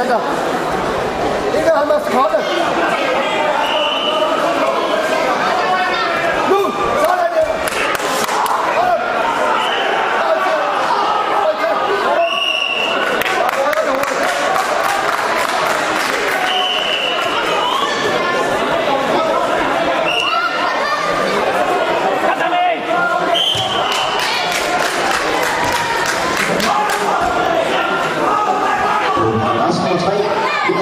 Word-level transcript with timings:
Keller. 0.00 0.20
Digga, 1.52 1.76
haben 1.76 1.88
wir 1.88 1.96
es 1.96 2.04
Skala. 2.06 2.38
last 29.56 29.82
man 29.82 29.98
fight. 29.98 30.79